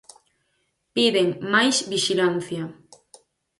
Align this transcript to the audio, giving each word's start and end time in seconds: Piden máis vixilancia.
Piden 0.95 1.27
máis 1.53 1.77
vixilancia. 1.91 2.63